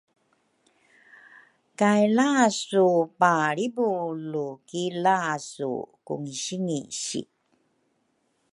[1.79, 2.85] kay lasu
[3.19, 5.73] palribulu ki lasu
[6.05, 7.21] kungisingisi.